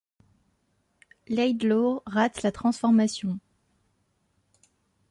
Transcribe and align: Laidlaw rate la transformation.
Laidlaw 1.27 2.01
rate 2.07 2.41
la 2.41 2.51
transformation. 2.51 3.37